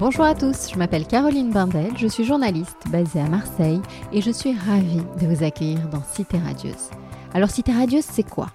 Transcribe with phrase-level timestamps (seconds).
[0.00, 3.82] Bonjour à tous, je m'appelle Caroline Bindel, je suis journaliste basée à Marseille
[4.14, 6.88] et je suis ravie de vous accueillir dans Cité Radieuse.
[7.34, 8.46] Alors Cité Radieuse, c'est quoi?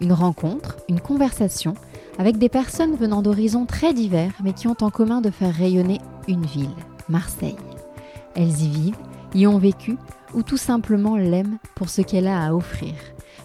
[0.00, 1.74] Une rencontre, une conversation
[2.18, 6.00] avec des personnes venant d'horizons très divers mais qui ont en commun de faire rayonner
[6.28, 6.74] une ville,
[7.10, 7.56] Marseille.
[8.34, 8.98] Elles y vivent,
[9.34, 9.98] y ont vécu
[10.34, 12.94] ou tout simplement l'aiment pour ce qu'elle a à offrir.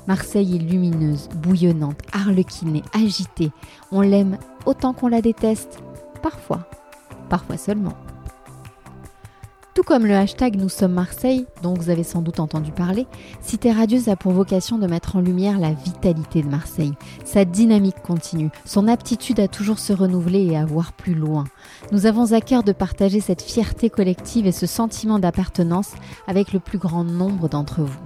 [0.08, 3.52] Marseille est lumineuse, bouillonnante, arlequinée, agitée.
[3.91, 5.80] On l'aime autant qu'on la déteste,
[6.22, 6.67] parfois
[7.31, 7.95] parfois seulement.
[9.73, 13.07] Tout comme le hashtag Nous sommes Marseille, dont vous avez sans doute entendu parler,
[13.39, 16.91] Cité Radieuse a pour vocation de mettre en lumière la vitalité de Marseille,
[17.23, 21.45] sa dynamique continue, son aptitude à toujours se renouveler et à voir plus loin.
[21.94, 25.91] Nous avons à cœur de partager cette fierté collective et ce sentiment d'appartenance
[26.27, 27.99] avec le plus grand nombre d'entre vous.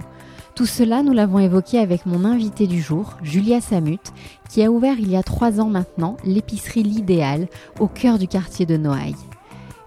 [0.54, 4.12] Tout cela, nous l'avons évoqué avec mon invité du jour, Julia Samut,
[4.48, 7.48] qui a ouvert il y a trois ans maintenant l'épicerie L'Idéal
[7.80, 9.16] au cœur du quartier de Noailles.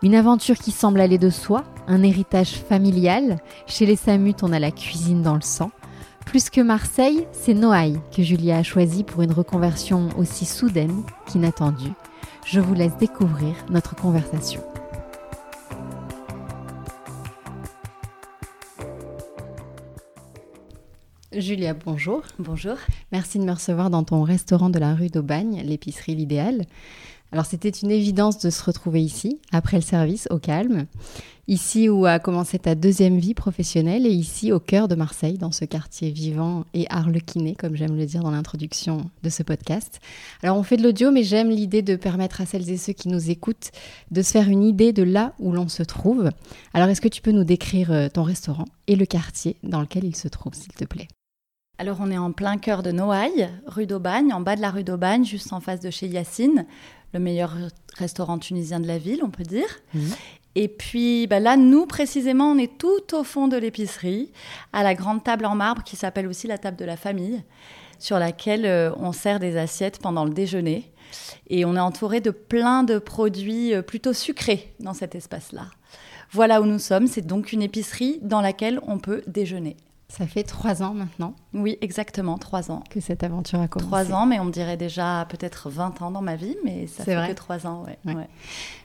[0.01, 3.37] Une aventure qui semble aller de soi, un héritage familial.
[3.67, 5.71] Chez les Samut, on a la cuisine dans le sang.
[6.25, 11.91] Plus que Marseille, c'est Noailles que Julia a choisi pour une reconversion aussi soudaine qu'inattendue.
[12.45, 14.61] Je vous laisse découvrir notre conversation.
[21.33, 22.23] Julia, bonjour.
[22.39, 22.75] Bonjour.
[23.11, 26.65] Merci de me recevoir dans ton restaurant de la rue d'Aubagne, l'épicerie L'Idéal.
[27.31, 30.87] Alors c'était une évidence de se retrouver ici, après le service, au calme.
[31.47, 35.51] Ici où a commencé ta deuxième vie professionnelle et ici au cœur de Marseille, dans
[35.51, 39.99] ce quartier vivant et arlequiné, comme j'aime le dire dans l'introduction de ce podcast.
[40.43, 43.09] Alors on fait de l'audio, mais j'aime l'idée de permettre à celles et ceux qui
[43.09, 43.71] nous écoutent
[44.11, 46.29] de se faire une idée de là où l'on se trouve.
[46.75, 50.03] Alors est-ce que tu peux nous décrire euh, ton restaurant et le quartier dans lequel
[50.03, 51.07] il se trouve, s'il te plaît?
[51.79, 54.83] Alors on est en plein cœur de Noailles, rue d'Aubagne, en bas de la rue
[54.83, 56.65] d'Aubagne, juste en face de chez Yacine,
[57.13, 57.55] le meilleur
[57.97, 59.79] restaurant tunisien de la ville, on peut dire.
[59.93, 60.11] Mhm.
[60.55, 64.29] Et puis bah là, nous précisément, on est tout au fond de l'épicerie,
[64.73, 67.41] à la grande table en marbre qui s'appelle aussi la table de la famille,
[67.97, 70.91] sur laquelle euh, on sert des assiettes pendant le déjeuner.
[71.49, 75.67] Et on est entouré de plein de produits euh, plutôt sucrés dans cet espace-là.
[76.31, 79.77] Voilà où nous sommes, c'est donc une épicerie dans laquelle on peut déjeuner.
[80.09, 81.35] Ça fait trois ans maintenant.
[81.53, 82.83] Oui, exactement, trois ans.
[82.89, 83.87] Que cette aventure a commencé.
[83.87, 87.05] Trois ans, mais on me dirait déjà peut-être 20 ans dans ma vie, mais ça
[87.05, 88.15] fait que trois ans, ouais.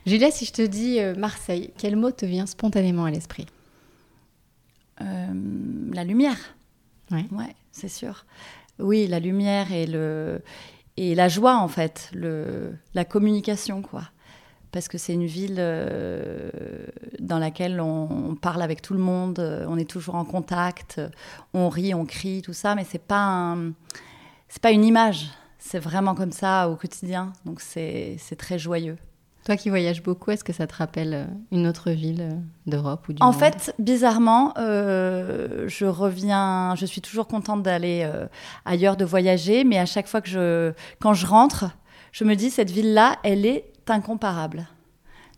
[0.05, 3.47] Julia, si je te dis euh, Marseille, quel mot te vient spontanément à l'esprit?
[5.01, 5.33] Euh,
[5.93, 6.37] La lumière.
[7.11, 7.25] Ouais.
[7.31, 8.25] Ouais, c'est sûr.
[8.79, 10.41] Oui, la lumière et, le,
[10.97, 14.03] et la joie, en fait, le, la communication, quoi
[14.75, 16.49] parce que c'est une ville euh,
[17.19, 20.99] dans laquelle on, parle avec tout le monde, euh, on est toujours en contact,
[21.53, 23.55] on rit, on crie, tout ça, mais c'est pas
[24.49, 28.97] c'est pas une image, c'est vraiment comme ça au quotidien, donc c'est très joyeux.
[29.45, 33.13] Toi qui voyages beaucoup, est-ce que ça te rappelle euh, une autre ville d'Europe ou
[33.13, 38.11] du En monde fait, bizarrement, je reviens, je suis toujours contente d'aller
[38.65, 41.69] ailleurs, de voyager, mais à chaque fois que je, quand je rentre,
[42.11, 44.67] je me dis cette ville-là, elle est incomparable.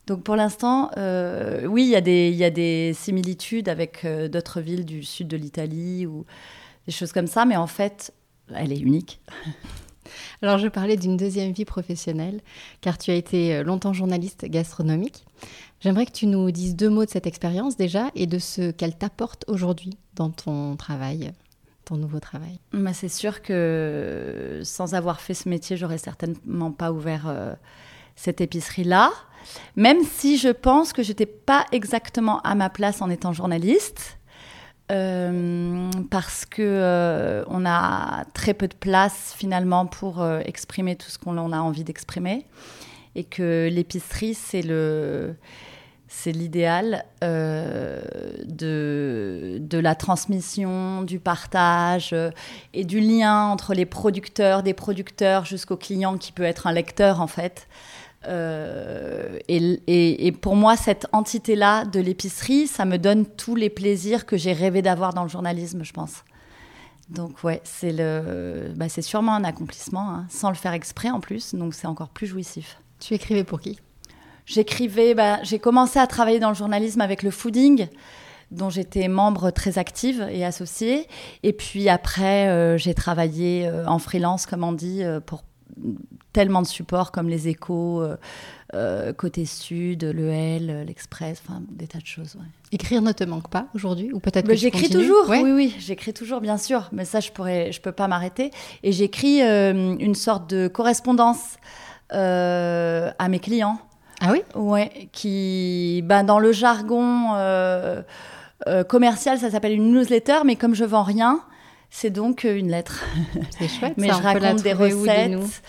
[0.08, 4.30] Donc pour l'instant, euh, oui, il y, a des, y a des similitudes avec euh,
[4.30, 6.26] d'autres villes du sud de l'Italie ou
[6.86, 8.14] des choses comme ça, mais en fait,
[8.56, 9.20] elle est unique.
[10.42, 12.40] Alors je parlais d'une deuxième vie professionnelle,
[12.80, 15.26] car tu as été euh, longtemps journaliste gastronomique.
[15.82, 18.96] J'aimerais que tu nous dises deux mots de cette expérience déjà et de ce qu'elle
[18.96, 21.34] t'apporte aujourd'hui dans ton travail,
[21.84, 22.60] ton nouveau travail.
[22.72, 27.28] Bah, c'est sûr que sans avoir fait ce métier, j'aurais certainement pas ouvert
[28.18, 29.12] cette épicerie-là.
[29.78, 34.18] Même si je pense que j'étais pas exactement à ma place en étant journaliste.
[34.90, 41.10] Euh, parce que euh, on a très peu de place finalement pour euh, exprimer tout
[41.10, 42.46] ce qu'on a envie d'exprimer
[43.14, 45.36] et que l'épicerie c'est le
[46.08, 48.02] c'est l'idéal de,
[49.60, 52.16] de la transmission, du partage
[52.74, 57.20] et du lien entre les producteurs, des producteurs jusqu'au client qui peut être un lecteur
[57.20, 57.68] en fait.
[58.26, 64.38] Euh, et, pour moi, cette entité-là de l'épicerie, ça me donne tous les plaisirs que
[64.38, 66.24] j'ai rêvé d'avoir dans le journalisme, je pense.
[67.10, 71.22] Donc ouais, c'est le, bah, c'est sûrement un accomplissement, hein, sans le faire exprès en
[71.22, 72.80] plus, donc c'est encore plus jouissif.
[73.00, 73.80] Tu écrivais pour qui?
[74.46, 77.88] J'écrivais, bah, j'ai commencé à travailler dans le journalisme avec le fooding,
[78.52, 81.08] dont j'étais membre très active et associée.
[81.44, 85.44] Et puis après, euh, j'ai travaillé euh, en freelance, comme on dit, pour
[86.34, 88.04] tellement de supports comme les échos,
[89.18, 92.38] côté sud, le L, l'Express, enfin des tas de choses.
[92.72, 95.26] Écrire ne te manque pas aujourd'hui ou peut-être que j'écris toujours.
[95.30, 96.90] Oui, oui, j'écris toujours, bien sûr.
[96.92, 98.52] Mais ça, je pourrais, je peux pas m'arrêter.
[98.84, 101.58] Et j'écris une sorte de correspondance
[102.12, 103.80] à mes clients.
[104.20, 104.42] Ah oui?
[104.56, 108.02] Ouais, qui, ben, dans le jargon euh,
[108.68, 111.42] euh, commercial, ça s'appelle une newsletter, mais comme je vends rien,
[111.90, 113.04] c'est donc euh, une lettre.
[113.58, 113.94] C'est chouette.
[113.98, 115.62] mais je raconte des recettes.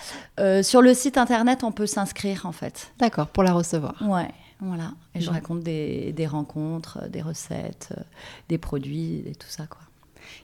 [0.64, 2.92] sur le site internet, on peut s'inscrire en fait.
[2.98, 3.94] D'accord, pour la recevoir.
[4.02, 4.30] Ouais,
[4.60, 4.92] voilà.
[5.14, 7.94] Et je raconte des, des, rencontres, des recettes,
[8.48, 9.80] des produits et tout ça quoi.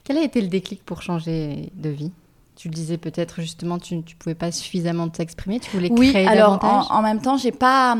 [0.03, 2.11] Quel a été le déclic pour changer de vie?
[2.55, 6.25] Tu le disais peut-être justement, tu ne pouvais pas suffisamment t'exprimer, tu voulais oui, créer
[6.25, 6.85] alors davantage?
[6.89, 7.97] En, en même temps, j'ai pas,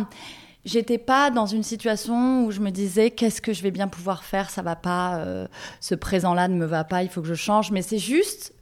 [0.66, 4.24] j'étais pas dans une situation où je me disais qu'est-ce que je vais bien pouvoir
[4.24, 5.48] faire, ça va pas, euh,
[5.80, 7.72] ce présent-là ne me va pas, il faut que je change.
[7.72, 8.54] Mais c'est juste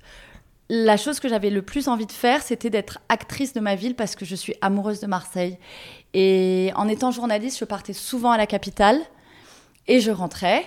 [0.69, 3.95] la chose que j'avais le plus envie de faire, c'était d'être actrice de ma ville
[3.95, 5.57] parce que je suis amoureuse de Marseille.
[6.13, 8.99] Et en étant journaliste, je partais souvent à la capitale
[9.87, 10.63] et je rentrais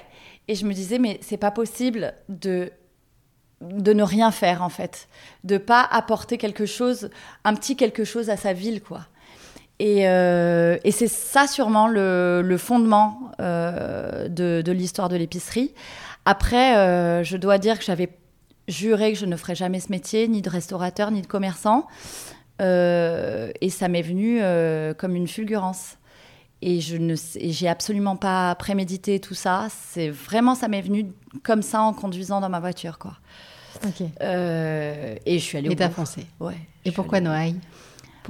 [0.49, 2.71] et je me disais mais c'est pas possible de
[3.63, 5.09] de ne rien faire en fait,
[5.43, 7.09] de pas apporter quelque chose,
[7.45, 9.07] un petit quelque chose à sa ville quoi.
[9.79, 15.73] Et, euh, c'est ça sûrement le, fondement euh, de, l'histoire de l'épicerie.
[16.25, 18.11] Après, euh, je dois dire que j'avais
[18.69, 21.87] juré que je ne ferais jamais ce métier, ni de restaurateur, ni de commerçant.
[22.61, 24.41] et ça m'est venu
[24.97, 25.99] comme une fulgurance.
[26.63, 29.69] Et je ne j'ai absolument pas prémédité tout ça.
[29.71, 31.13] C'est vraiment, ça m'est venu
[31.45, 33.13] comme ça en conduisant dans ma voiture, quoi.
[33.85, 34.01] Ok.
[34.21, 36.27] Et je suis allée et au t'as foncé.
[36.41, 36.57] Ouais.
[36.87, 37.57] Et pourquoi Noailles?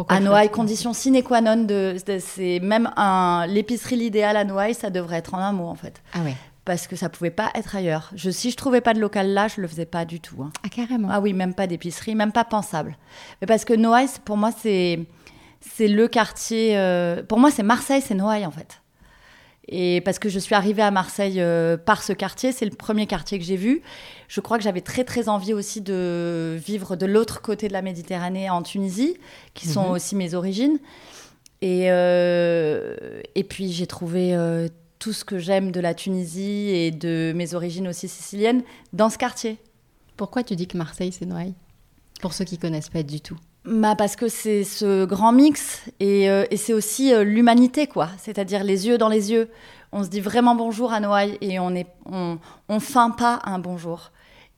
[0.09, 4.91] À Noailles, condition sine qua non de, c'est même un l'épicerie l'idéal à Noailles, ça
[4.91, 6.03] devrait être en un mot en fait.
[6.13, 6.35] Ah ouais.
[6.65, 8.11] Parce que ça pouvait pas être ailleurs.
[8.17, 10.43] Je, si je trouvais pas de local là, je le faisais pas du tout.
[10.43, 10.51] Hein.
[10.65, 11.09] Ah carrément.
[11.11, 12.97] Ah oui, même pas d'épicerie, même pas pensable.
[13.41, 15.01] Mais parce que Noailles, pour moi, c'est
[15.61, 16.77] c'est le quartier.
[16.77, 18.81] Euh, pour moi, c'est Marseille, c'est Noailles en fait.
[19.69, 23.07] Et parce que je suis arrivée à Marseille euh, par ce quartier, c'est le premier
[23.07, 23.83] quartier que j'ai vu.
[24.29, 27.83] Je crois que j'avais très très envie aussi de vivre de l'autre côté de la
[27.83, 29.17] Méditerranée, en Tunisie,
[29.55, 29.91] qui sont mhm.
[29.91, 30.79] aussi mes origines.
[31.63, 34.69] Et, euh, et puis j'ai trouvé euh,
[35.01, 38.63] tout ce que j'aime de la Tunisie et de mes origines aussi siciliennes
[38.93, 39.59] dans ce quartier.
[40.17, 41.55] Pourquoi tu dis que Marseille c'est Noailles
[42.21, 43.39] Pour ceux qui connaissent pas du tout.
[43.67, 48.63] Bah parce que c'est ce grand mix et, euh, c'est aussi euh, l'humanité quoi, c'est-à-dire
[48.63, 49.51] les yeux dans les yeux.
[49.91, 53.59] On se dit vraiment bonjour à Noailles et on est on, on feint pas un
[53.59, 54.13] bonjour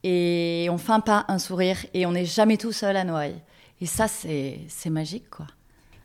[0.05, 3.41] et on feint pas un sourire et on n'est jamais tout seul à Noailles.
[3.81, 5.47] Et ça c'est c'est magique quoi.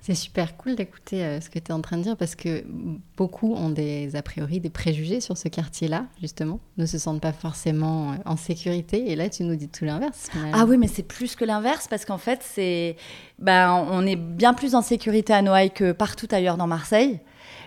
[0.05, 2.65] C'est super cool d'écouter euh, ce que tu es en train de dire parce que
[3.15, 7.31] beaucoup ont des a priori, des préjugés sur ce quartier-là, justement, ne se sentent pas
[7.31, 9.09] forcément euh, en sécurité.
[9.09, 10.27] Et là, tu nous dis tout l'inverse.
[10.51, 12.97] Ah oui, mais c'est plus que l'inverse parce qu'en fait, c'est,
[13.39, 17.21] ben, on est bien plus en sécurité à Noailles que partout ailleurs dans Marseille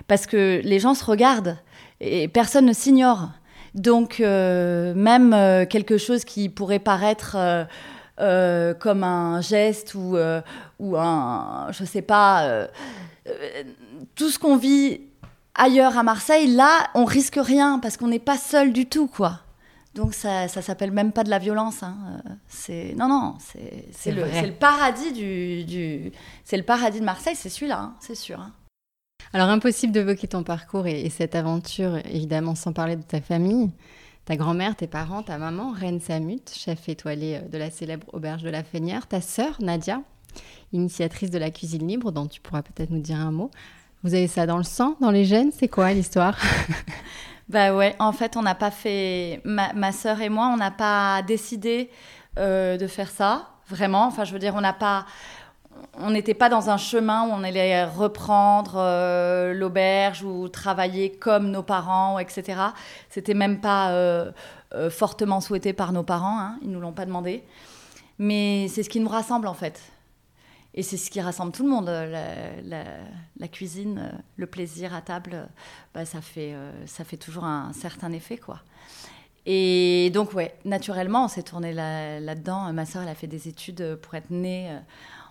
[0.06, 1.56] parce que les gens se regardent
[2.03, 3.31] et personne ne s'ignore.
[3.73, 7.39] Donc, euh, même quelque chose qui pourrait paraître
[8.19, 10.41] comme un geste ou, euh,
[10.79, 12.67] ou un, je sais pas, euh,
[14.15, 15.01] tout ce qu'on vit
[15.55, 19.41] ailleurs à Marseille, là, on risque rien parce qu'on n'est pas seul du tout, quoi.
[19.95, 21.83] Donc ça, ça s'appelle même pas de la violence.
[21.83, 21.97] Hein.
[22.49, 23.37] C'est non, non,
[23.93, 26.13] c'est le, le, paradis du, du
[26.45, 28.39] c'est le paradis de Marseille, c'est celui-là, hein, c'est sûr.
[28.39, 28.53] Hein.
[29.33, 33.71] Alors impossible d'évoquer ton parcours et, cette aventure, évidemment, sans parler de ta famille
[34.26, 38.43] ta grand-mère, tes parents, ta maman, Reine Samut, chef étoilé euh, de la célèbre auberge
[38.43, 40.03] de la Fénière, ta sœur, Nadia,
[40.72, 43.51] initiatrice de la cuisine libre, dont tu pourras peut-être nous dire un mot.
[44.03, 45.53] Vous avez ça dans le sang, dans les gènes?
[45.53, 46.36] C'est quoi l'histoire?
[47.48, 49.41] Bah ouais, en fait, on n'a pas fait.
[49.44, 51.91] Ma, ma sœur et moi, on n'a pas décidé
[52.41, 54.05] euh, de faire ça, vraiment.
[54.06, 55.06] Enfin, je veux dire, on n'a pas
[55.99, 61.51] on n'était pas dans un chemin où on allait reprendre euh, l'auberge ou travailler comme
[61.51, 62.61] nos parents, etc.
[63.09, 64.31] C'était même pas euh,
[64.75, 67.43] euh, fortement souhaité par nos parents, hein, ils nous l'ont pas demandé.
[68.19, 69.81] Mais c'est ce qui nous rassemble en fait.
[70.75, 71.87] Et c'est ce qui rassemble tout le monde.
[71.89, 75.49] La, cuisine, le plaisir à table,
[75.95, 76.55] bah, ça, fait,
[76.85, 78.61] ça fait toujours un certain effet, quoi.
[79.47, 82.71] Et donc, ouais, naturellement, on s'est tourné là-dedans.
[82.75, 84.71] Ma sœur, elle a fait des études pour être née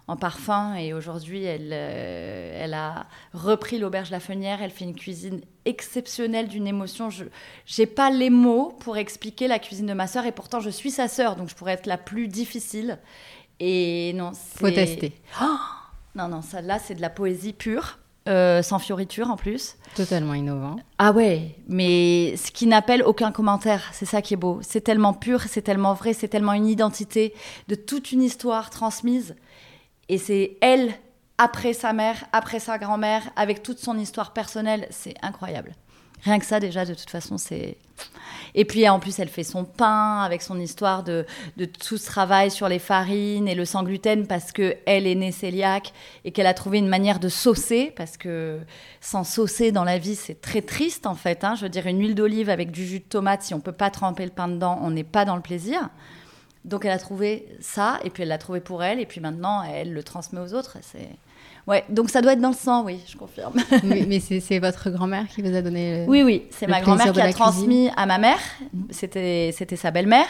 [0.08, 4.96] en parfum et aujourd'hui elle, euh, elle a repris l'auberge La Fenière, elle fait une
[4.96, 7.10] cuisine exceptionnelle d'une émotion.
[7.10, 7.26] Je
[7.78, 10.92] n'ai pas les mots pour expliquer la cuisine de ma sœur et pourtant je suis
[10.92, 13.00] sa sœur donc je pourrais être la plus difficile.
[13.60, 15.14] Et non, faut tester.
[15.42, 15.58] Oh
[16.14, 18.00] non non, ça là c'est de la poésie pure.
[18.28, 19.78] Euh, sans fioriture en plus.
[19.94, 20.78] Totalement innovant.
[20.98, 24.58] Ah ouais, mais ce qui n'appelle aucun commentaire, c'est ça qui est beau.
[24.64, 27.36] C'est tellement pur, c'est tellement vrai, c'est tellement une identité
[27.68, 29.36] de toute une histoire transmise
[30.10, 30.94] Et c'est elle,
[31.38, 34.88] après sa mère, après sa grand-mère, avec toute son histoire personnelle.
[34.92, 35.74] C'est incroyable.
[36.24, 37.78] Rien que ça, déjà, de toute façon, c'est.
[38.56, 41.26] Et puis en plus, elle fait son pain avec son histoire de,
[41.58, 45.16] de tout ce travail sur les farines et le sans gluten parce que elle est
[45.16, 45.94] née cœliaque
[46.24, 48.60] et qu'elle a trouvé une manière de saucer parce que
[49.02, 51.44] sans saucer dans la vie, c'est très triste en fait.
[51.44, 51.56] Hein.
[51.56, 53.92] Je veux dire, une huile d'olive avec du jus de tomate, si on peut pas
[53.92, 55.90] tremper le pain dedans, on n'est pas dans le plaisir.
[56.66, 59.64] Donc elle a trouvé ça et puis elle l'a trouvé pour elle et puis maintenant
[59.64, 60.78] elle le transmet aux autres.
[60.82, 61.10] C'est
[61.68, 63.56] Ouais, donc ça doit être dans le sang, oui, je confirme.
[63.84, 66.06] mais, mais c'est votre grand-mère qui vous a donné.
[66.08, 68.40] oui, oui, c'est ma grand-mère qui a transmis à ma mère.
[68.92, 70.28] C'était sa belle-mère.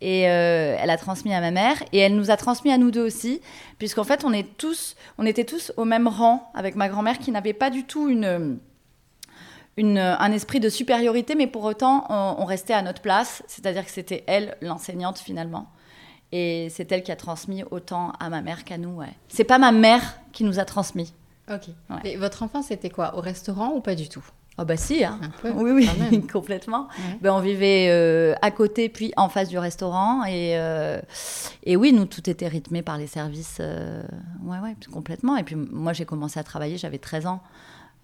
[0.00, 2.92] Et euh, elle a transmis à ma mère et elle nous a transmis à nous
[2.92, 3.40] deux aussi,
[3.78, 7.32] puisqu'en fait on est tous, on était tous au même rang avec ma grand-mère qui
[7.32, 8.60] n'avait pas du tout une,
[9.78, 13.84] une, un esprit de supériorité, mais pour autant on, on restait à notre place, c'est-à-dire
[13.84, 15.68] que c'était elle l'enseignante finalement.
[16.32, 18.90] Et c'est elle qui a transmis autant à ma mère qu'à nous.
[18.90, 19.14] Ouais.
[19.28, 21.14] C'est pas ma mère qui nous a transmis.
[21.50, 21.68] Ok.
[22.04, 23.16] Et votre enfance, c'était quoi?
[23.16, 24.24] Au restaurant ou pas du tout?
[24.60, 25.20] Oh bah si, hein.
[25.44, 26.88] oui, oui, complètement.
[27.22, 30.24] Ben, on vivait euh, à côté, puis en face du restaurant.
[30.24, 31.00] Et, euh,
[31.62, 33.58] et oui, nous, tout était rythmé par les services.
[33.60, 34.02] Euh,
[34.42, 35.36] ouais, ouais, complètement.
[35.36, 37.40] Et puis moi, j'ai commencé à travailler, j'avais 13 ans.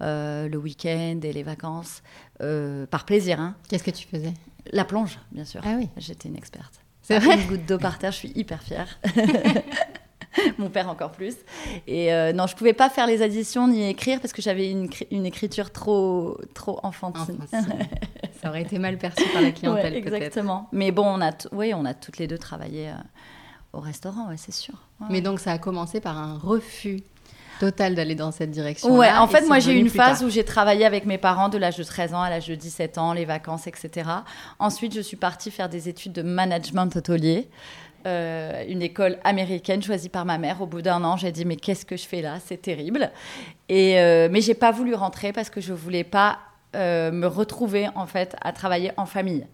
[0.00, 2.02] Le week-end et les vacances,
[2.38, 3.40] par plaisir.
[3.40, 3.54] Hein.
[3.68, 4.34] Qu'est-ce que tu faisais?
[4.72, 5.60] La plonge, bien sûr.
[5.64, 5.88] Ah oui.
[5.96, 6.80] J'étais une experte.
[7.02, 7.40] C'est vrai.
[7.40, 8.98] Une goutte d'eau par terre, je suis hyper fière.
[10.58, 11.34] Mon père encore plus.
[11.86, 14.88] Et euh, non, je pouvais pas faire les additions ni écrire parce que j'avais une,
[15.10, 17.38] une, écriture trop, trop enfantine.
[18.42, 20.68] Ça aurait été mal perçu par la clientèle, ouais, Exactement.
[20.72, 22.94] Mais bon, on a, oui, on a toutes les deux travaillé euh,
[23.72, 24.74] au restaurant, ouais, c'est sûr.
[25.10, 27.02] Mais donc, ça a commencé par un refus
[27.60, 28.96] total d'aller dans cette direction.
[28.96, 31.58] Ouais, en fait, moi j'ai eu une phase où j'ai travaillé avec mes parents de
[31.58, 34.08] l'âge de 13 ans à l'âge de 17 ans, les vacances, etc.
[34.58, 37.48] Ensuite, je suis partie faire des études de management hôtelier.
[38.06, 40.60] Euh, une école américaine choisie par ma mère.
[40.60, 42.36] Au bout d'un an, j'ai dit mais qu'est-ce que je fais là?
[42.44, 43.10] C'est terrible.
[43.70, 46.38] Et euh, mais j'ai pas voulu rentrer parce que je voulais pas
[46.76, 49.46] euh, me retrouver en fait à travailler en famille.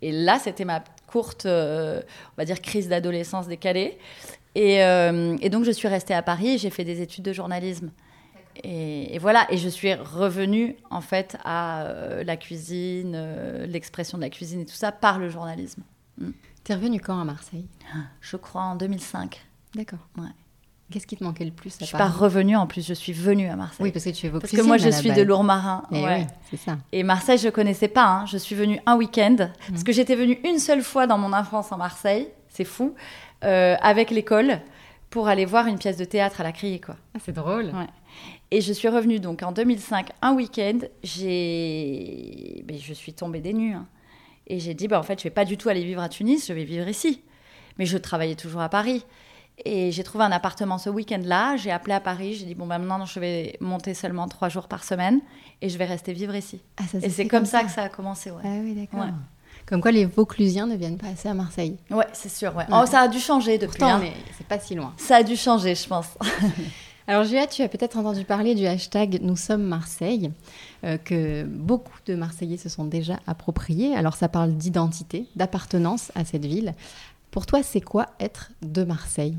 [0.00, 2.00] Et là, c'était ma courte, on
[2.38, 3.98] va dire, crise d'adolescence décalée.
[4.54, 7.90] Et, et, donc, je suis restée à Paris j'ai fait des études de journalisme.
[8.64, 11.86] Et, et, voilà, et je suis revenue en fait à
[12.24, 13.16] la cuisine,
[13.66, 15.82] l'expression de la cuisine et tout ça par le journalisme.
[16.18, 16.30] Mm.
[16.64, 17.66] T'es revenue quand à Marseille?
[18.20, 19.40] Je crois en 2005.
[19.74, 20.00] D'accord.
[20.18, 20.28] Ouais.
[20.90, 23.12] Qu'est-ce qui te manquait le plus à Je suis pas revenue en plus, je suis
[23.12, 23.84] venue à Marseille.
[23.84, 25.84] Oui, parce que tu es Parce que moi, je suis de Lourmarin.
[25.92, 26.26] Et ouais.
[26.50, 26.78] c'est ça.
[26.90, 28.06] Et Marseille, je connaissais pas.
[28.06, 28.26] Hein.
[28.26, 29.70] Je suis venue un week-end mmh.
[29.70, 32.28] parce que j'étais venue une seule fois dans mon enfance en Marseille.
[32.48, 32.94] C'est fou.
[33.44, 34.60] Euh, avec l'école
[35.08, 36.96] pour aller voir une pièce de théâtre à la Criée, quoi.
[37.14, 37.66] Ah, c'est drôle.
[37.66, 37.88] Ouais.
[38.50, 40.78] Et je suis revenue donc en 2005 un week-end.
[41.02, 43.74] J'ai, Mais je suis tombée des nues.
[43.74, 43.86] Hein.
[44.46, 46.46] Et j'ai dit, bah, en fait, je vais pas du tout aller vivre à Tunis,
[46.48, 47.22] je vais vivre ici.
[47.78, 49.04] Mais je travaillais toujours à Paris.
[49.64, 51.56] Et j'ai trouvé un appartement ce week-end-là.
[51.56, 52.34] J'ai appelé à Paris.
[52.34, 55.20] J'ai dit, bon, bah, maintenant, je vais monter seulement trois jours par semaine
[55.62, 56.62] et je vais rester vivre ici.
[56.76, 57.64] Ah, ça, et c'est comme, ça.
[57.64, 58.30] que ça a commencé.
[58.30, 58.42] Ouais.
[58.44, 59.00] Ah oui, d'accord.
[59.00, 59.12] Ouais.
[59.70, 61.76] Comme quoi, les Vauclusiens ne viennent pas assez à Marseille.
[61.90, 62.54] Ouais, c'est sûr.
[62.56, 62.66] Ouais.
[62.72, 63.78] Oh, ça a dû changer depuis.
[63.78, 64.00] Pourtant, hein.
[64.02, 64.92] mais c'est pas si loin.
[64.96, 66.06] Ça a dû changer, je pense.
[67.06, 70.32] Alors Julia, tu as peut-être entendu parler du hashtag Nous sommes Marseille,
[70.84, 73.94] euh, que beaucoup de Marseillais se sont déjà appropriés.
[73.94, 76.74] Alors ça parle d'identité, d'appartenance à cette ville.
[77.30, 79.36] Pour toi, c'est quoi être de Marseille?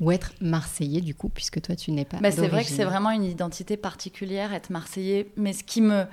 [0.00, 2.18] Ou être marseillais du coup, puisque toi tu n'es pas.
[2.20, 5.28] Mais c'est vrai que c'est vraiment une identité particulière être marseillais.
[5.36, 6.06] Mais ce qui me,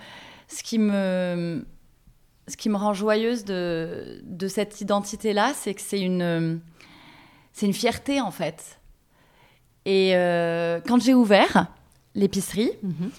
[0.48, 1.66] ce qui me,
[2.48, 6.62] ce qui me rend joyeuse de, de cette identité-là, c'est que c'est une,
[7.54, 8.80] c'est une fierté en fait.
[9.86, 11.68] Et euh, quand j'ai ouvert
[12.16, 13.12] l'épicerie, mhm.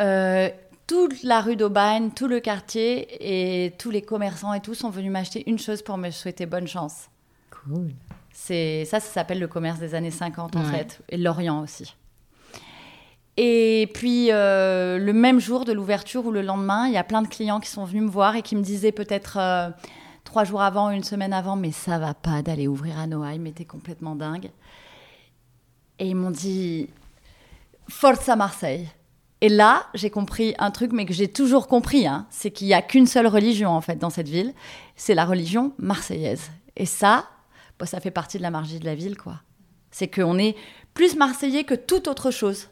[0.00, 0.48] euh,
[0.86, 5.10] toute la rue d'Aubagne, tout le quartier et tous les commerçants et tout sont venus
[5.10, 7.08] m'acheter une chose pour me souhaiter bonne chance.
[7.50, 7.90] Cool.
[8.32, 11.94] C'est ça, ça s'appelle le commerce des années 50 en fait, et l'Orient aussi.
[13.36, 17.22] Et puis euh, le même jour de l'ouverture ou le lendemain, il y a plein
[17.22, 19.38] de clients qui sont venus me voir et qui me disaient peut-être
[20.24, 23.52] trois jours avant, une semaine avant, mais ça va pas d'aller ouvrir à Noailles, mais
[23.52, 24.50] t'es complètement dingue.
[25.98, 26.88] Et ils m'ont dit
[27.88, 28.88] Forza Marseille.
[29.40, 32.74] Et là, j'ai compris un truc, mais que j'ai toujours compris, hein, c'est qu'il n'y
[32.74, 34.54] a qu'une seule religion en fait dans cette ville,
[34.96, 36.50] c'est la religion marseillaise.
[36.76, 37.26] Et ça,
[37.78, 39.40] bah, ça fait partie de la magie de la ville, quoi.
[39.90, 40.56] C'est qu'on est
[40.94, 42.68] plus marseillais que toute autre chose.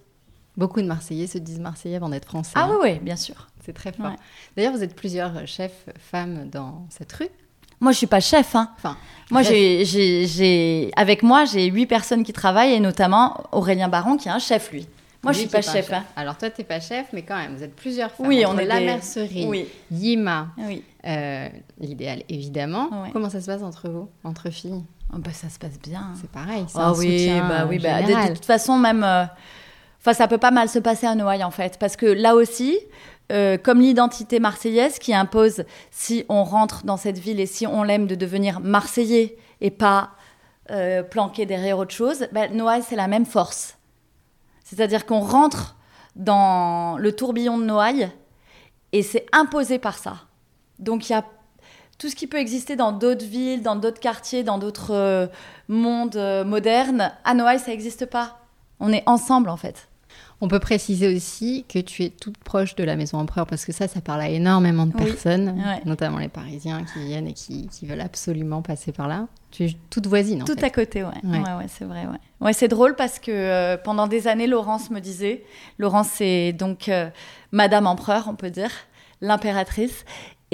[0.57, 2.53] Beaucoup de Marseillais se disent Marseillais avant d'être Français.
[2.55, 3.49] Ah oui, oui, bien sûr.
[3.65, 4.13] C'est très fort.
[4.57, 7.29] D'ailleurs, vous êtes plusieurs chefs femmes dans cette rue.
[7.81, 8.55] Moi, je suis pas chef.
[8.55, 8.71] Hein.
[8.77, 8.97] Enfin,
[9.31, 14.29] moi, j'ai, j'ai, avec moi, j'ai huit personnes qui travaillent et notamment Aurélien Baron qui
[14.29, 14.87] est un chef, lui.
[15.25, 15.93] Moi, je suis pas, chef.
[15.93, 16.05] Hein.
[16.17, 18.27] Alors, toi, tu n'es pas chef, mais quand même, vous êtes plusieurs femmes.
[18.27, 19.67] Oui, on est la mercerie, oui.
[19.91, 20.83] Yima, oui.
[21.07, 21.49] Euh,
[21.81, 22.91] l'idéal, évidemment.
[23.13, 24.83] Comment ça se passe entre vous, entre filles?
[25.13, 26.13] Oh, bah, ça se passe bien.
[26.21, 26.67] C'est pareil.
[26.75, 29.05] Ah oui, bah oui, bah, de, toute façon même.
[30.05, 32.79] Enfin, ça peut pas mal se passer à Noailles en fait, parce que là aussi,
[33.33, 37.83] euh, comme l'identité marseillaise qui impose, si on rentre dans cette ville et si on
[37.83, 40.11] l'aime, de devenir marseillais et pas
[40.71, 43.79] euh, planqué derrière autre chose, bah, Noailles, c'est la même force.
[44.63, 45.75] C'est-à-dire qu'on rentre
[46.17, 48.11] dans le tourbillon de Noailles
[48.93, 50.17] et c'est imposé par ça.
[50.81, 51.25] Donc il y a
[51.97, 55.29] tout ce qui peut exister dans d'autres villes, dans d'autres quartiers, dans d'autres euh,
[55.69, 57.11] mondes modernes.
[57.25, 58.41] À Noailles, ça n'existe pas.
[58.81, 59.89] On est ensemble en fait.
[60.41, 63.73] On peut préciser aussi que tu es toute proche de la Maison Empereur parce que
[63.73, 68.01] ça, ça parle à énormément de personnes, notamment les Parisiens qui viennent et qui, veulent
[68.01, 69.27] absolument passer par là.
[69.51, 70.43] Tu es toute voisine.
[70.43, 71.11] En Tout à côté, ouais.
[71.23, 72.07] Ouais, ouais c'est vrai.
[72.07, 75.45] Ouais, ouais c'est drôle parce que euh, pendant des années, Laurence me disait,
[75.79, 77.09] Laurence, c'est donc euh,
[77.53, 78.71] Madame Empereur, on peut dire,
[79.21, 80.05] l'impératrice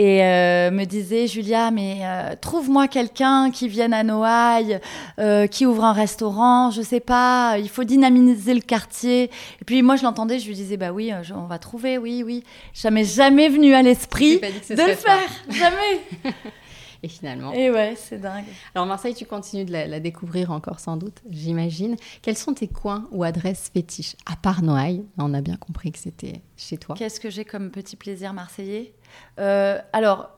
[0.01, 4.81] et euh, me disait Julia, mais euh, trouve-moi quelqu'un qui vienne à Noailles,
[5.19, 9.25] euh, qui ouvre un restaurant, je sais pas, il faut dynamiser le quartier.
[9.25, 12.45] Et puis moi je l'entendais, je lui disais bah oui, on va trouver, oui, oui.
[12.73, 16.01] Jamais, jamais venu à l'esprit de le faire, jamais.
[17.03, 17.53] Et finalement.
[17.53, 18.45] Et ouais, c'est dingue.
[18.75, 21.97] Alors Marseille, tu continues de la, découvrir encore sans doute, j'imagine.
[22.23, 25.99] Quels sont tes coins ou adresses fétiches À part Noailles, on a bien compris que
[25.99, 26.95] c'était chez toi.
[26.99, 28.95] Qu'est-ce que j'ai comme petit plaisir marseillais?
[29.37, 30.31] Alors,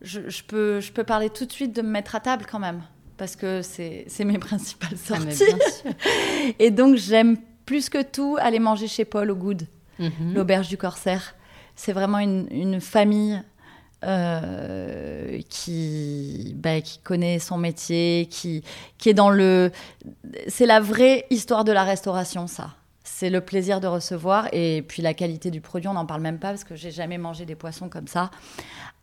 [0.00, 2.82] je, peux, je peux parler tout de suite de me mettre à table quand même,
[3.16, 5.44] parce que c'est mes principales ah, sorties.
[6.58, 9.66] Et donc, j'aime plus que tout aller manger chez Paul au Good,
[9.98, 10.34] mhm.
[10.34, 11.34] l'auberge du Corsaire.
[11.74, 13.40] C'est vraiment une, une famille
[14.04, 18.64] euh, qui, bah, qui connaît son métier, qui,
[18.98, 19.70] qui est dans le...
[20.48, 22.74] C'est la vraie histoire de la restauration, ça.
[23.22, 26.40] C'est le plaisir de recevoir et puis la qualité du produit, on n'en parle même
[26.40, 28.32] pas parce que j'ai jamais mangé des poissons comme ça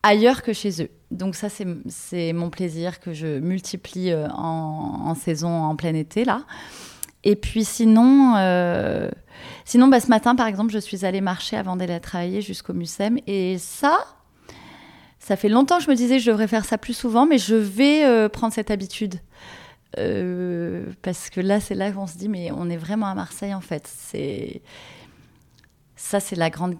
[0.04, 0.90] ailleurs que chez eux.
[1.10, 6.42] Donc ça, c'est mon plaisir que je multiplie euh, en, saison, en plein été, là.
[7.24, 9.10] Et puis sinon, euh,
[9.64, 13.20] sinon bah, ce matin, par exemple, je suis allée marcher avant d'aller travailler jusqu'au Mucem.
[13.26, 14.00] Et ça,
[15.20, 17.38] ça fait longtemps que je me disais que je devrais faire ça plus souvent, mais
[17.38, 19.16] je vais euh, prendre cette habitude.
[19.98, 23.54] Euh, parce que là, c'est là qu'on se dit, mais on est vraiment à Marseille
[23.54, 23.88] en fait.
[23.88, 24.62] C'est
[25.96, 26.76] ça, c'est la grande,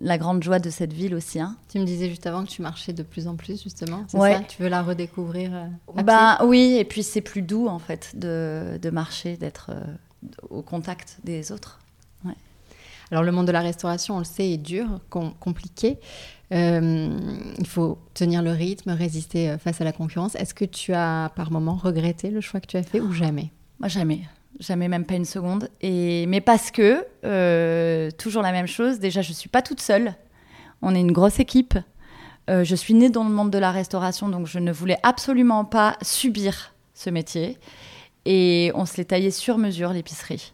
[0.00, 1.40] la grande joie de cette ville aussi.
[1.40, 1.56] Hein.
[1.68, 4.04] Tu me disais juste avant que tu marchais de plus en plus, justement.
[4.08, 4.40] C'est ça?
[4.40, 8.78] Tu veux la redécouvrir euh, bah, Oui, et puis c'est plus doux, en fait, de,
[8.80, 9.72] de marcher, d'être
[10.50, 11.80] au contact des autres.
[13.12, 15.98] Alors, le monde de la restauration, on le sait, est dur, compliqué.
[16.52, 17.18] Euh,
[17.58, 20.34] il faut tenir le rythme, résister euh, face à la concurrence.
[20.34, 23.50] Est-ce que tu as par moment regretté le choix que tu as fait ou jamais?
[23.80, 24.20] Moi, jamais.
[24.60, 25.68] Jamais, même pas une seconde.
[25.80, 29.80] Et, mais parce que, euh, toujours la même chose, déjà, je ne suis pas toute
[29.80, 30.14] seule.
[30.82, 31.78] On est une grosse équipe.
[32.48, 35.96] je suis née dans le monde de la restauration, donc je ne voulais absolument pas
[36.02, 37.56] subir ce métier.
[38.26, 40.52] Et on se l'est taillé sur mesure, l'épicerie.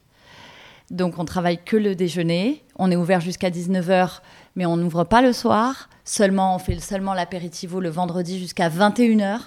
[0.91, 2.63] Donc on travaille que le déjeuner.
[2.77, 4.21] On est ouvert jusqu'à 19h
[4.59, 5.89] mais on n'ouvre pas le soir.
[6.05, 9.39] Seulement, on fait seulement l'apéritivo le vendredi jusqu'à 21h,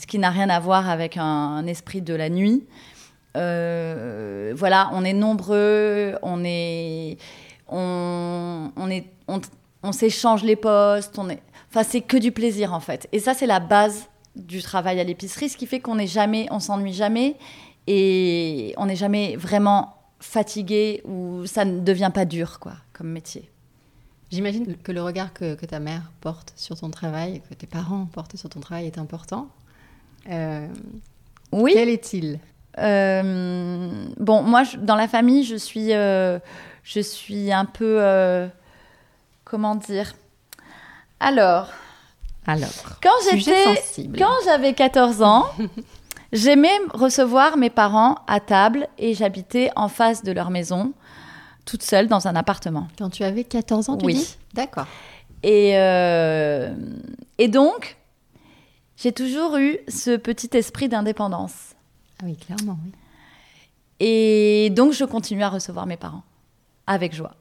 [0.00, 2.64] ce qui n'a rien à voir avec un, esprit de la nuit.
[3.36, 7.18] Euh, voilà, on est nombreux, on est,
[7.66, 13.08] on, est, on, s'échange les postes, on est, enfin c'est que du plaisir en fait.
[13.10, 16.46] Et ça c'est la base du travail à l'épicerie, ce qui fait qu'on n'est jamais,
[16.52, 17.36] on s'ennuie jamais
[17.88, 23.50] et on n'est jamais vraiment fatigué ou ça ne devient pas dur quoi comme métier.
[24.32, 28.36] J'imagine que le regard que, ta mère porte sur ton travail, que tes parents portent
[28.38, 29.48] sur ton travail est important.
[30.30, 30.66] Euh,
[31.52, 31.72] oui.
[31.74, 32.38] Quel est-il?
[32.78, 36.38] Euh, Bon, moi, dans la famille, je suis, euh,
[36.82, 38.48] je suis un peu,
[39.44, 40.14] comment dire?
[41.20, 41.68] Alors.
[42.46, 42.98] Alors.
[43.02, 43.82] Quand j'étais,
[44.16, 45.44] quand j'avais 14 ans.
[46.32, 50.94] J'aimais recevoir mes parents à table et j'habitais en face de leur maison
[51.64, 52.88] toute seule dans un appartement.
[52.98, 54.36] Quand tu avais 14 ans, tu oui.
[54.54, 54.86] D'accord.
[55.42, 56.74] Et, euh,
[57.38, 57.96] et donc,
[58.96, 61.74] j'ai toujours eu ce petit esprit d'indépendance.
[62.20, 62.92] Ah oui, clairement, oui.
[64.00, 66.22] Et donc, je continue à recevoir mes parents
[66.86, 67.36] avec joie.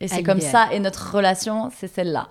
[0.00, 2.28] Et c'est comme ça, et notre relation, c'est celle-là.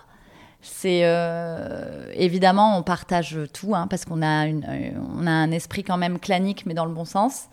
[0.61, 4.65] C'est euh, évidemment, on partage tout, hein, parce qu'on a, une,
[5.17, 7.45] on a un esprit quand même clanique, mais dans le bon sens.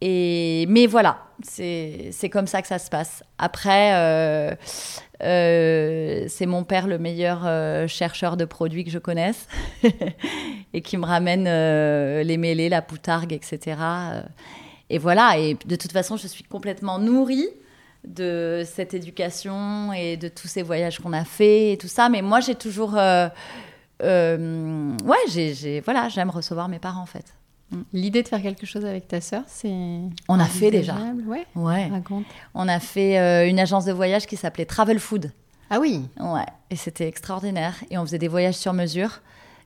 [0.00, 3.22] Mais voilà, c'est comme ça que ça se passe.
[3.38, 4.54] Après, euh,
[5.22, 9.46] euh, c'est mon père le meilleur euh, chercheur de produits que je connaisse
[10.72, 11.44] et qui me ramène
[12.22, 13.76] les mêlés, la poutargue, etc.
[14.90, 17.48] Et voilà, et de toute façon, je suis complètement nourrie
[18.06, 22.08] de cette éducation et de tous ces voyages qu'on a fait et tout ça.
[22.08, 22.94] Mais moi, j'ai toujours...
[22.94, 23.30] ouais,
[25.28, 27.34] j'ai voilà, j'aime recevoir mes parents en fait.
[27.70, 27.82] Mm.
[27.92, 29.72] L'idée de faire quelque chose avec ta sœur, c'est.
[30.28, 30.94] On a fait déjà.
[31.26, 31.46] Ouais.
[31.54, 31.88] ouais.
[31.88, 32.24] Raconte.
[32.54, 35.32] On a fait euh, une agence de voyage qui s'appelait Travel Food.
[35.70, 36.08] Ah oui.
[36.18, 36.46] Ouais.
[36.70, 37.74] Et c'était extraordinaire.
[37.90, 39.20] Et on faisait des voyages sur mesure,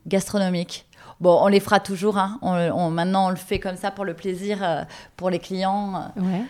[0.06, 0.86] gastronomiques.
[1.20, 2.18] Bon, on les fera toujours.
[2.18, 2.38] Hein.
[2.42, 4.82] On, maintenant, on le fait comme ça pour le plaisir, euh,
[5.16, 6.10] pour les clients.
[6.16, 6.42] Ouais.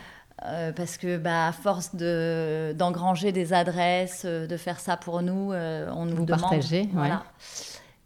[0.46, 5.52] Euh, parce que, bah, à force de, d'engranger des adresses, de faire ça pour nous,
[5.52, 6.40] on nous Vous demande.
[6.40, 7.22] Partager, voilà.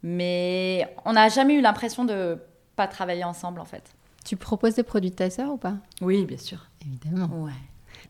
[0.03, 2.37] Mais on n'a jamais eu l'impression de
[2.77, 3.83] pas travailler ensemble en fait.
[4.23, 5.75] Tu proposes des produits de ta sœur ou pas?
[5.99, 6.69] Oui, bien sûr.
[6.85, 7.43] Évidemment.
[7.43, 7.51] Ouais.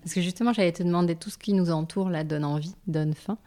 [0.03, 3.13] Parce que justement, j'allais te demander tout ce qui nous entoure là donne envie, donne
[3.13, 3.37] faim.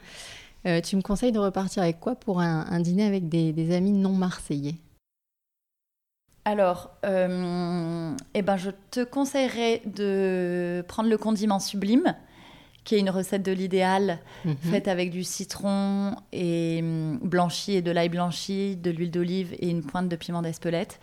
[0.66, 4.12] Euh, tu me conseilles de repartir avec quoi pour un, dîner avec des, amis non
[4.12, 4.76] marseillais?
[6.44, 12.14] Alors, euh, eh ben, je te conseillerais de prendre le condiment sublime,
[12.90, 14.57] qui est une recette de l'idéal, mhm.
[14.57, 19.68] faite avec du citron et hum, blanchi et de l'ail blanchi, de l'huile d'olive et
[19.68, 20.98] une pointe de piment d'Espelette.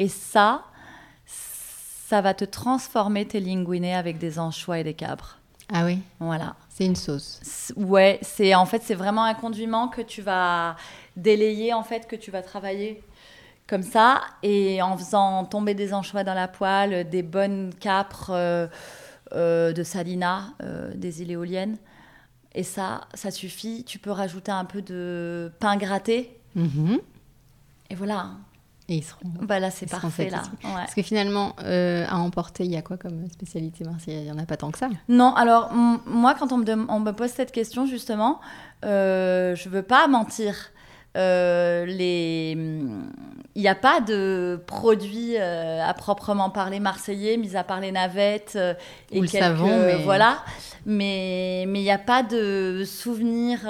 [0.00, 0.64] Et ça,
[1.26, 5.38] ça va te transformer tes linguinés avec des anchois et des cabres.
[5.72, 6.56] Ah oui Voilà.
[6.70, 7.72] C'est une sauce.
[7.76, 10.74] Ouais, c'est en fait c'est vraiment un condiment que tu vas
[11.14, 13.00] délayer en fait que tu vas travailler
[13.68, 18.66] comme ça et en faisant tomber des anchois dans la poêle, des bonnes capres euh,
[19.34, 21.76] de Salina, euh, des îles éoliennes.
[22.54, 23.84] Et ça, ça suffit.
[23.84, 26.36] Tu peux rajouter un peu de pain gratté.
[26.54, 26.98] Mhm.
[27.90, 28.30] Et voilà.
[28.88, 29.20] Et ils seront.
[29.42, 30.42] Bah là, c'est parfait là.
[30.62, 34.32] Parce que finalement, euh, à emporter, il y a quoi comme spécialité marseillaise Il n'y
[34.32, 34.88] en a pas tant que ça.
[35.08, 38.40] Non, alors moi, quand on me, on me, pose cette question, justement,
[38.82, 40.70] je veux pas mentir.
[41.16, 42.52] Euh, les...
[43.54, 47.90] Il n'y a pas de produits euh, à proprement parler marseillais, mis à part les
[47.90, 48.74] navettes euh,
[49.10, 49.34] et Ou quelques...
[49.34, 50.02] Le savon, mais...
[50.04, 50.44] Voilà.
[50.86, 53.60] Mais il n'y a pas de souvenir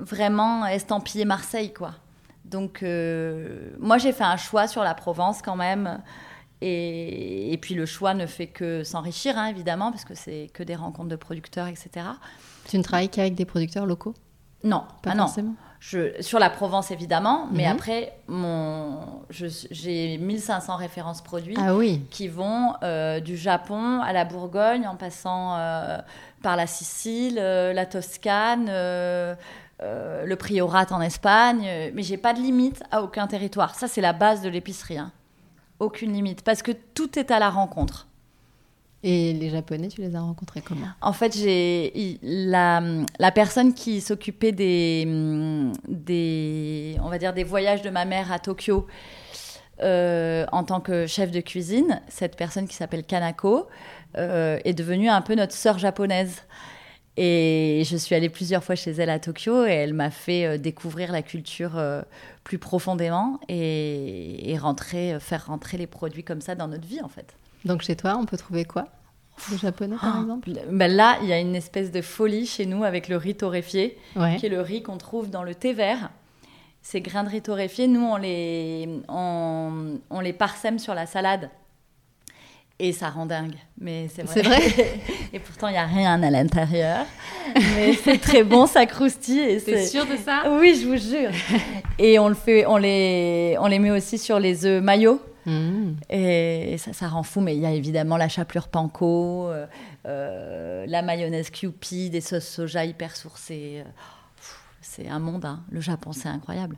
[0.00, 1.92] vraiment estampillé Marseille, quoi.
[2.44, 2.82] Donc,
[3.78, 6.00] moi, j'ai fait un choix sur la Provence quand même.
[6.60, 10.62] Et, et puis, le choix ne fait que s'enrichir, hein, évidemment, parce que c'est que
[10.62, 12.06] des rencontres de producteurs, etc.
[12.66, 14.14] Tu ne travailles qu'avec des producteurs locaux?
[14.64, 15.26] Non, pas ah non.
[15.26, 15.54] forcément.
[15.80, 17.72] Je, sur la Provence évidemment, mais Mhm.
[17.72, 18.98] après mon,
[19.30, 22.02] je- j'ai 1500 références produits Ah oui.
[22.10, 25.98] qui vont euh, du Japon à la Bourgogne en passant euh,
[26.42, 28.66] par la Sicile, euh, la Toscane,
[29.80, 33.76] le Priorat en Espagne, mais j'ai pas de limite à aucun territoire.
[33.76, 35.12] Ça c'est la base de l'épicerie, hein.
[35.78, 38.07] aucune limite, parce que tout est à la rencontre.
[39.04, 40.88] Et les Japonais, tu les as rencontrés comment?
[41.00, 42.82] En fait, j'ai la,
[43.20, 45.06] la personne qui s'occupait des,
[45.86, 48.88] des, on va dire des voyages de ma mère à Tokyo
[49.80, 52.00] euh, en tant que chef de cuisine.
[52.08, 53.68] Cette personne qui s'appelle Kanako
[54.16, 56.42] euh, est devenue un peu notre sœur japonaise.
[57.16, 60.58] Et je suis allée plusieurs fois chez elle à Tokyo et elle m'a fait euh,
[60.58, 61.80] découvrir la culture
[62.42, 67.08] plus profondément et, et rentrer, faire rentrer les produits comme ça dans notre vie en
[67.08, 67.36] fait.
[67.68, 68.86] Donc chez toi, on peut trouver quoi?
[69.52, 70.50] De japonais, par Oh, exemple?
[70.72, 73.96] Ben là, il y a une espèce de folie chez nous avec le riz torréfié,
[74.16, 74.34] Ouais.
[74.36, 76.10] qui est le riz qu'on trouve dans le thé vert.
[76.82, 81.50] Ces grains de riz torréfié, nous, on les, on, on les parsème sur la salade.
[82.80, 83.54] Et ça rend dingue.
[83.80, 84.60] Mais c'est vrai.
[85.32, 87.04] Et pourtant, il n'y a rien à l'intérieur.
[87.76, 89.36] Mais c'est très bon, ça croustille.
[89.46, 90.44] T'es c'est- sûre de ça?
[90.60, 91.30] Oui, je vous jure.
[91.98, 95.20] Et on, le fait, on, les, on les met aussi sur les œufs maillots.
[95.48, 95.96] Mmh.
[96.10, 99.66] Et ça, ça rend fou, mais il y a évidemment la chapelure panko, euh,
[100.06, 103.82] euh, la mayonnaise Kewpie, des sauces soja hyper sourcées.
[103.86, 103.90] euh,
[104.80, 105.60] C'est un monde, hein.
[105.70, 106.76] le Japon, c'est incroyable.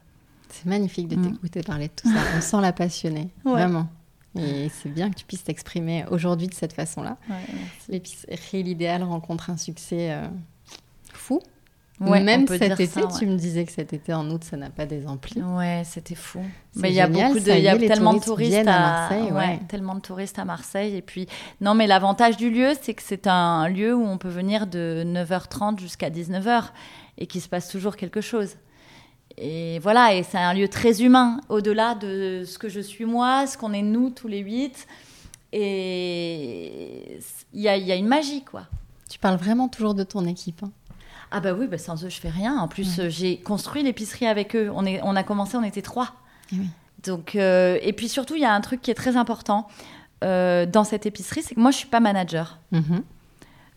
[0.48, 1.30] C'est magnifique de Mm.
[1.32, 2.20] t'écouter parler de tout ça.
[2.36, 3.52] On sent la passionnée, Ouais.
[3.52, 3.88] vraiment.
[4.38, 7.16] Et c'est bien que tu puisses t'exprimer aujourd'hui de cette façon-là.
[7.88, 10.26] L'épicerie L'Idéal rencontre un succès euh,
[11.12, 11.40] fou.
[12.00, 13.12] Ouais, Même cet été, ça, ouais.
[13.18, 15.42] tu me disais que cet été en août, ça n'a pas désempli.
[15.42, 16.40] Ouais, c'était fou.
[16.76, 18.60] Mais il y a génial, beaucoup de, ça il y a tellement de touristes à
[18.60, 18.64] à,
[19.10, 19.60] Marseille, ouais.
[19.68, 20.96] tellement de touristes à Marseille.
[20.96, 21.26] Et puis,
[21.60, 25.04] non, mais l'avantage du lieu, c'est que c'est un lieu où on peut venir de
[25.06, 26.70] 9h30 jusqu'à 19h
[27.18, 28.56] et qu'il se passe toujours quelque chose.
[29.36, 33.46] Et voilà, et c'est un lieu très humain, au-delà de ce que je suis moi,
[33.46, 34.86] ce qu'on est nous tous les huit.
[35.52, 37.18] Et
[37.52, 38.62] il y a, y a une magie, quoi.
[39.10, 40.62] Tu parles vraiment toujours de ton équipe.
[40.62, 40.70] hein.
[41.30, 42.56] Ah bah oui, bah sans eux, je fais rien.
[42.58, 44.70] En plus, j'ai construit l'épicerie avec eux.
[44.74, 46.12] On, est, on a commencé, on était trois.
[46.52, 46.68] Eh oui.
[47.04, 49.68] Donc, euh, et puis surtout, il y a un truc qui est très important
[50.22, 52.58] euh, dans cette épicerie, c'est que moi, je suis pas manager.
[52.72, 53.02] Mhm.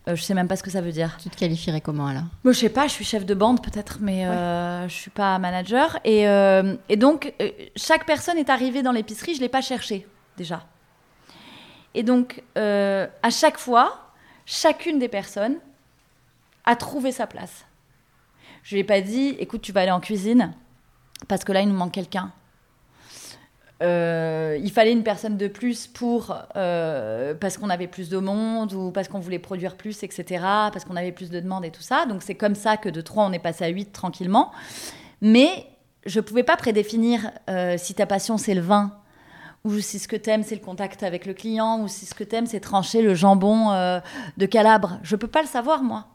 [0.09, 1.17] Euh, je sais même pas ce que ça veut dire.
[1.21, 2.23] Tu te qualifierais comment alors?
[2.43, 5.39] Moi, je sais pas, je suis chef de bande peut-être, mais euh, je suis pas
[5.39, 5.97] manager.
[6.03, 6.23] Et,
[6.89, 7.33] et donc,
[7.77, 10.65] chaque personne est arrivée dans l'épicerie, je l'ai pas cherché déjà.
[11.93, 14.11] Et donc, à chaque fois,
[14.45, 15.55] chacune des personnes
[16.65, 17.65] a trouvé sa place.
[18.63, 20.54] Je lui ai pas dit, écoute, tu vas aller en cuisine
[21.28, 22.32] parce que là, il nous manque quelqu'un.
[23.82, 28.71] euh, il fallait une personne de plus pour euh, parce qu'on avait plus de monde
[28.73, 30.23] ou parce qu'on voulait produire plus, etc.
[30.71, 32.06] Parce qu'on avait plus de demandes et tout ça.
[32.06, 34.52] Donc c'est comme ça que de 3 on est passé à 8 tranquillement.
[35.21, 35.65] Mais
[36.06, 38.91] je pouvais pas prédéfinir euh, si ta passion c'est le vin
[39.65, 42.23] ou si ce que t'aimes c'est le contact avec le client ou si ce que
[42.23, 43.71] t'aimes c'est trancher le jambon
[44.38, 44.99] de Calabre.
[45.04, 46.12] Je peux pas le savoir moi.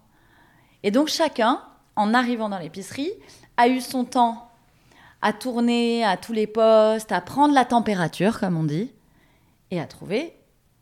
[0.83, 1.61] Et donc chacun,
[1.97, 3.11] en arrivant dans l'épicerie,
[3.57, 4.51] a eu son temps
[5.21, 8.93] à tourner à tous les postes, à prendre la température, comme on dit,
[9.71, 10.33] et à trouver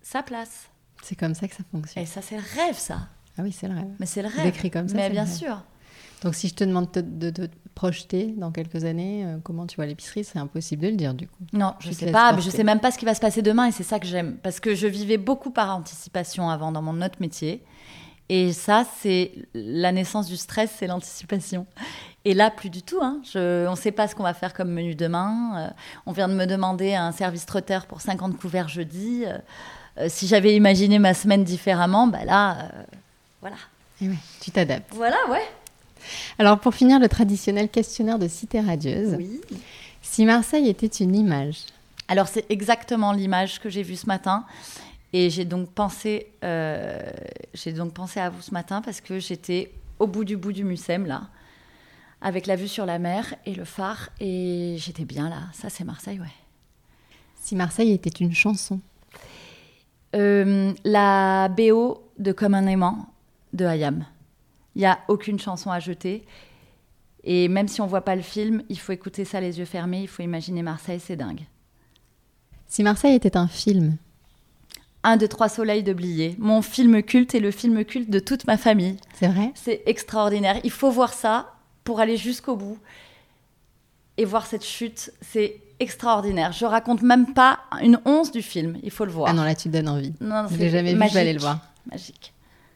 [0.03, 0.69] sa place.
[1.03, 2.03] C'est comme ça que ça fonctionne.
[2.03, 2.99] Et ça, c'est le rêve, ça.
[3.39, 3.95] Ah oui, c'est le rêve.
[3.99, 4.45] Mais c'est le rêve.
[4.45, 4.97] Décrit comme ça.
[4.97, 5.63] Mais bien sûr.
[6.23, 9.87] Donc, si je te demande de te projeter dans quelques années, euh, comment tu vois
[9.87, 11.45] l'épicerie, c'est impossible de le dire du coup.
[11.53, 13.43] Non, je ne sais pas, mais je sais même pas ce qui va se passer
[13.43, 14.39] demain et c'est ça que j'aime.
[14.43, 17.63] Parce que je vivais beaucoup par anticipation avant dans mon autre métier.
[18.29, 21.67] Et ça, c'est la naissance du stress, c'est l'anticipation.
[22.25, 22.99] Et là, plus du tout.
[23.01, 23.21] Hein.
[23.23, 25.53] Je, on ne sait pas ce qu'on va faire comme menu demain.
[25.57, 25.69] Euh,
[26.07, 29.23] on vient de me demander un service trotteur pour 50 couverts jeudi.
[29.25, 29.39] Euh,
[29.99, 32.73] euh, si j'avais imaginé ma semaine différemment, bah là,
[33.41, 33.57] voilà.
[34.03, 34.93] Et ouais, tu t'adaptes.
[34.93, 35.45] Voilà, ouais.
[36.39, 39.15] Alors, pour finir, le traditionnel questionnaire de Cité Radieuse.
[39.17, 39.41] Oui.
[40.03, 41.59] Si Marseille était une image
[42.09, 44.45] Alors, c'est exactement l'image que j'ai vue ce matin.
[45.19, 50.07] Et j'ai donc pensé, j'ai donc pensé à vous ce matin parce que j'étais au
[50.07, 51.31] bout du bout du Mucem là,
[52.21, 54.11] avec la vue sur la mer et le phare.
[54.21, 55.45] Et j'étais bien là.
[55.55, 56.27] Ça, c'est Marseille, ouais.
[57.41, 58.79] Si Marseille était une chanson
[60.15, 63.07] euh, La BO de Comme un aimant
[63.55, 64.05] de Hayam.
[64.75, 66.27] Il n'y a aucune chanson à jeter.
[67.25, 70.03] Et même si on voit pas le film, il faut écouter ça les yeux fermés,
[70.03, 71.47] il faut imaginer Marseille, c'est dingue.
[72.67, 73.97] Si Marseille était un film
[75.03, 76.35] Un de trois soleils de Blier.
[76.39, 78.97] Mon film culte est le film culte de toute ma famille.
[79.15, 80.59] C'est vrai C'est extraordinaire.
[80.65, 81.53] Il faut voir ça
[81.85, 82.79] pour aller jusqu'au bout
[84.17, 85.13] et voir cette chute.
[85.21, 86.53] C'est extraordinaire.
[86.53, 88.79] Je raconte même pas une once du film.
[88.83, 89.29] Il faut le voir.
[89.31, 90.13] Ah non, là, tu donnes envie.
[90.21, 91.61] Non, je l'ai jamais vu, je vais aller le voir.
[91.91, 92.33] Magique.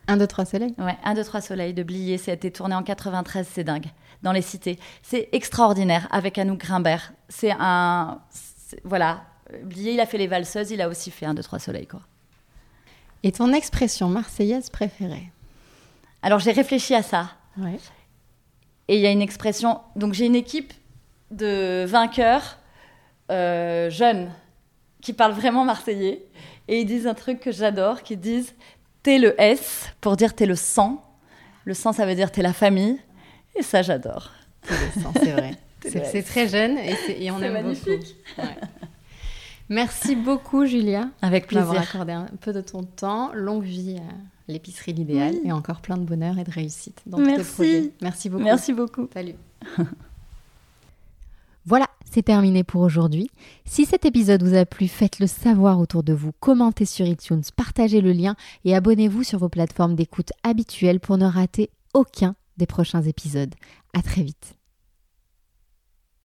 [0.06, 2.18] Un, deux, trois soleils Ouais, un, deux, trois soleils de Blier.
[2.18, 3.87] Ça a été tourné en 93, c'est dingue.
[4.22, 4.78] Dans les cités.
[5.02, 7.12] C'est extraordinaire avec Anouk Grimbert.
[7.28, 8.20] C'est un.
[8.85, 9.22] Voilà.
[9.64, 12.00] Blier, il a fait les valseuses, il a aussi fait un, deux, trois soleils, quoi.
[13.22, 15.30] Et ton expression marseillaise préférée
[16.22, 17.33] Alors, j'ai réfléchi à ça.
[17.59, 17.78] Ouais.
[18.88, 19.80] Et il y a une expression.
[19.94, 20.72] Donc j'ai une équipe
[21.30, 22.59] de vainqueurs
[23.30, 24.33] euh, jeunes
[25.00, 26.26] qui parlent vraiment marseillais.
[26.68, 28.54] Et ils disent un truc que j'adore, qui disent
[29.02, 31.02] T'es le S pour dire t'es le sang.
[31.64, 32.98] Le sang, ça veut dire t'es la famille.
[33.54, 34.33] Et ça, j'adore.
[34.62, 35.54] T'es le sang, c'est vrai.
[36.04, 38.16] c'est très jeune et, et on aime magnifique.
[38.37, 38.48] beaucoup.
[39.70, 41.09] Merci beaucoup, Julia.
[41.22, 41.66] Avec plaisir.
[41.66, 43.30] D'avoir accordé un peu de ton temps.
[43.33, 47.37] Longue vie à l'épicerie l'idéal et encore plein de bonheur et de réussite dans Merci.
[47.37, 47.92] tous tes projets.
[48.02, 48.42] Merci beaucoup.
[48.42, 49.09] Merci beaucoup.
[49.14, 49.35] Salut.
[51.66, 53.30] voilà, c'est terminé pour aujourd'hui.
[53.64, 58.00] Si cet épisode vous a plu, faites-le savoir autour de vous, commentez sur iTunes, partagez
[58.00, 63.02] le lien et abonnez-vous sur vos plateformes d'écoute habituelles pour ne rater aucun des prochains
[63.02, 63.54] épisodes.
[63.94, 64.56] À très vite.